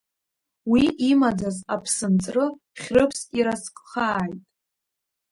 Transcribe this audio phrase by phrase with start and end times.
[0.71, 2.45] Уи имаӡаз аԥсынҵры
[2.79, 4.39] Хьрыԥс иразҟхааит!